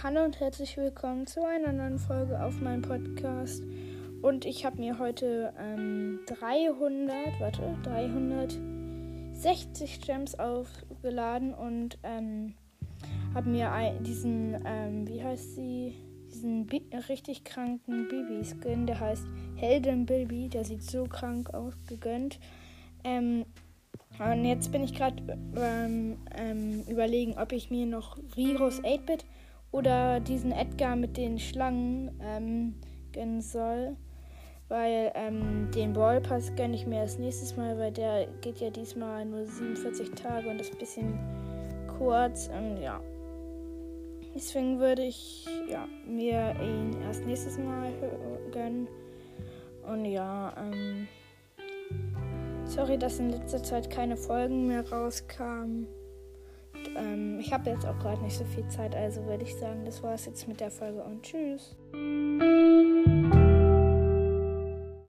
[0.00, 3.64] Hallo und herzlich willkommen zu einer neuen Folge auf meinem Podcast.
[4.22, 12.54] Und ich habe mir heute ähm, 300, warte, 360 Gems aufgeladen und ähm,
[13.34, 15.96] habe mir diesen, ähm, wie heißt sie,
[16.32, 19.26] diesen Bi richtig kranken Bibi-Skin, der heißt
[19.56, 22.38] Helden Bibi, der sieht so krank aus, gegönnt.
[23.02, 23.46] Ähm,
[24.20, 29.24] und jetzt bin ich gerade ähm, ähm, überlegen, ob ich mir noch Virus 8-Bit
[29.70, 32.74] oder diesen Edgar mit den Schlangen ähm,
[33.12, 33.96] gönnen soll.
[34.68, 39.24] Weil ähm, den Ballpass gönne ich mir als nächstes Mal, weil der geht ja diesmal
[39.24, 41.18] nur 47 Tage und ist ein bisschen
[41.98, 42.48] kurz.
[42.48, 43.00] Und ja.
[44.34, 47.92] Deswegen würde ich ja, mir ihn erst nächstes Mal
[48.52, 48.88] gönnen.
[49.90, 51.08] Und ja, ähm.
[52.66, 55.86] Sorry, dass in letzter Zeit keine Folgen mehr rauskamen.
[56.98, 60.02] Ähm, ich habe jetzt auch gerade nicht so viel Zeit, also würde ich sagen, das
[60.02, 61.76] war es jetzt mit der Folge und tschüss.